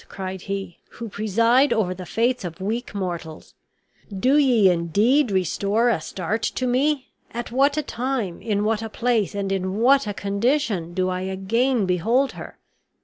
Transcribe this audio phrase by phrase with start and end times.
[0.09, 3.53] cried he, "who preside over the fates of weak mortals,
[4.11, 7.09] do ye indeed restore Astarte to me!
[7.31, 11.21] at what a time, in what a place, and in what a condition do I
[11.21, 12.57] again behold her!"